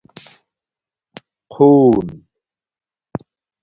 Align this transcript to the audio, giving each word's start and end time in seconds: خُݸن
خُݸن 1.51 1.97